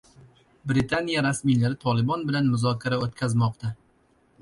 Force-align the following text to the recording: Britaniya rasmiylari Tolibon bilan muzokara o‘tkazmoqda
Britaniya 0.71 1.23
rasmiylari 1.27 1.79
Tolibon 1.85 2.27
bilan 2.33 2.53
muzokara 2.57 3.03
o‘tkazmoqda 3.09 3.75